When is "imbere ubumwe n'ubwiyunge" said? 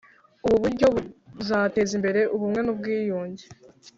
1.97-3.45